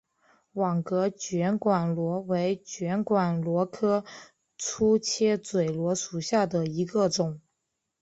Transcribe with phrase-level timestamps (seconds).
[0.53, 4.03] 网格卷管螺为卷管螺科
[4.57, 7.39] 粗切嘴螺属下的一个种。